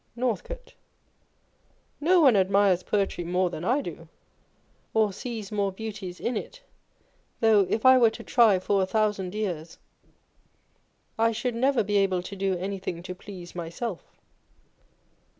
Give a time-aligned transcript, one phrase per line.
[0.17, 0.73] Nortltcote.
[1.99, 4.09] No one admires poetry more than I do,
[4.95, 6.59] or sees more beauties in it;
[7.39, 9.77] though if I were to try for a thousand years,
[11.19, 14.03] I should never be able to do anything to please myself.